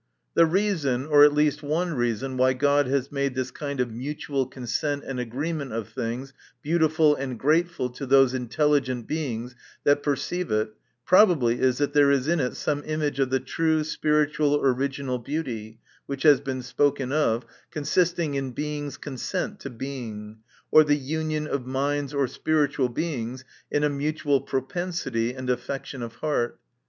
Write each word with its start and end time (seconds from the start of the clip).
The 0.33 0.47
reason, 0.47 1.05
or 1.05 1.23
at 1.23 1.31
least 1.31 1.61
one 1.61 1.93
reason 1.93 2.35
why 2.35 2.53
God 2.53 2.87
has 2.87 3.11
made 3.11 3.35
this 3.35 3.51
kind 3.51 3.79
of 3.79 3.91
mutual 3.91 4.47
consent 4.47 5.03
and 5.05 5.19
agreement 5.19 5.73
of 5.73 5.89
things 5.89 6.33
beautiful 6.63 7.15
and 7.15 7.37
grateful 7.37 7.87
to 7.91 8.07
those 8.07 8.33
intelligent 8.33 9.05
Be 9.05 9.27
ings 9.31 9.53
that 9.83 10.01
perceive 10.01 10.49
it, 10.49 10.73
probably 11.05 11.59
is, 11.61 11.77
that 11.77 11.93
there 11.93 12.09
is 12.09 12.27
in 12.27 12.39
it 12.39 12.55
some 12.55 12.81
image 12.83 13.19
of 13.19 13.29
the 13.29 13.39
true, 13.39 13.83
spiritual, 13.83 14.59
original 14.65 15.19
beauty 15.19 15.79
which 16.07 16.23
has 16.23 16.41
been 16.41 16.63
spoken 16.63 17.11
of; 17.11 17.45
consisting 17.69 18.33
in 18.33 18.53
Being's 18.53 18.97
con 18.97 19.17
sent 19.17 19.59
to 19.59 19.69
Being, 19.69 20.37
or 20.71 20.83
the 20.83 20.95
union 20.97 21.45
of 21.45 21.67
minds 21.67 22.11
or 22.11 22.25
spiritual 22.27 22.89
Beings 22.89 23.45
in 23.69 23.83
a 23.83 23.89
mutual 23.91 24.41
propensity 24.41 25.35
and 25.35 25.47
affection 25.47 26.01
of 26.01 26.15
heart. 26.15 26.59